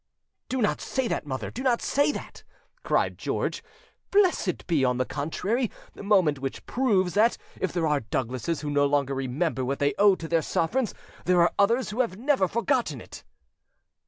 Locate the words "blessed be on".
4.09-4.97